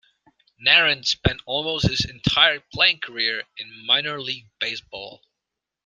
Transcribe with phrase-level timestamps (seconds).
[0.65, 5.21] Narron spent almost his entire playing career in minor league baseball.